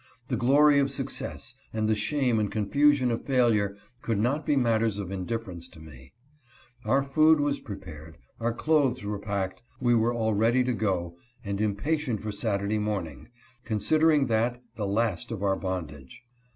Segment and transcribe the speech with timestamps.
[0.29, 4.97] The glory of success and the shame and confusion of failure, could not be matters
[4.97, 6.13] of indiffer ence to me.
[6.83, 12.19] Our food was prepared, our clothes were packed; we were already to go, and impatient
[12.19, 13.29] for Satur day morning—
[13.63, 16.23] considering that the last of our bondage.